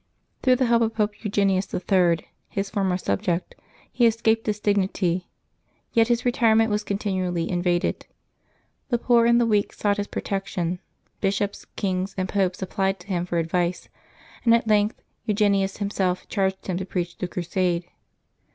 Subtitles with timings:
[0.41, 3.53] Through the help of Pope Eugenius III., his former sub ject,
[3.91, 5.27] he escaped this dignity;
[5.93, 8.07] yet his retirement was con tinually invaded:
[8.89, 10.79] the poor and the weak sought his pro tection;
[11.19, 13.89] bishops, kings, and popes applied to him for advice;
[14.43, 17.85] and at length Eugenius himself charged him to preach the crusade.